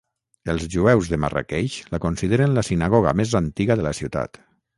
[0.53, 4.43] Els jueus de Marràqueix la consideren la sinagoga més antiga de la ciutat.